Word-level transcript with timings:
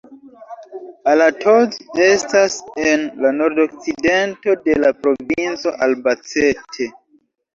Alatoz 1.09 1.75
estas 2.05 2.55
en 2.91 3.03
la 3.25 3.33
nordokcidento 3.41 4.57
de 4.69 4.77
la 4.85 4.91
provinco 5.03 5.75
Albacete. 5.89 6.89